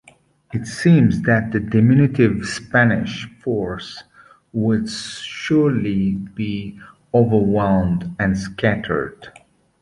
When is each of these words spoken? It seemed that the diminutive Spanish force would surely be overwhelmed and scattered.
It 0.51 0.65
seemed 0.65 1.25
that 1.25 1.51
the 1.51 1.59
diminutive 1.59 2.43
Spanish 2.47 3.25
force 3.39 4.01
would 4.51 4.89
surely 4.89 6.15
be 6.15 6.79
overwhelmed 7.13 8.15
and 8.17 8.35
scattered. 8.35 9.31